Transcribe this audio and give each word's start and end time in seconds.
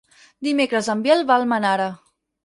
Dimecres 0.45 0.87
en 0.93 1.03
Biel 1.07 1.21
va 1.31 1.35
a 1.35 1.43
Almenara. 1.43 1.87